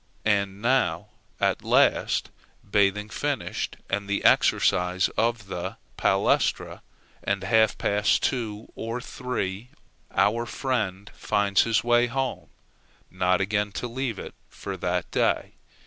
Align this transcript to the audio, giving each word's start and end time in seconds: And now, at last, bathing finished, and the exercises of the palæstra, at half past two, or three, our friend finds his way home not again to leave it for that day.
And 0.25 0.63
now, 0.63 1.09
at 1.39 1.63
last, 1.63 2.31
bathing 2.67 3.07
finished, 3.09 3.77
and 3.87 4.09
the 4.09 4.25
exercises 4.25 5.09
of 5.09 5.45
the 5.45 5.77
palæstra, 5.95 6.81
at 7.23 7.43
half 7.43 7.77
past 7.77 8.23
two, 8.23 8.71
or 8.73 8.99
three, 8.99 9.69
our 10.09 10.47
friend 10.47 11.11
finds 11.13 11.65
his 11.65 11.83
way 11.83 12.07
home 12.07 12.49
not 13.11 13.41
again 13.41 13.71
to 13.73 13.87
leave 13.87 14.17
it 14.17 14.33
for 14.49 14.75
that 14.75 15.11
day. 15.11 15.51